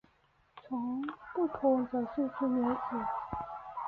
[0.63, 0.99] 从
[1.35, 2.97] 不同角度去了解